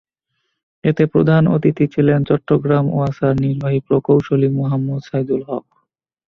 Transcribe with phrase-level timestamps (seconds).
[0.83, 5.65] এতে প্রধান অতিথি ছিলেন চট্টগ্রাম ওয়াসার নির্বাহী প্রকৌশলী মোহাম্মদ সাইদুল হক।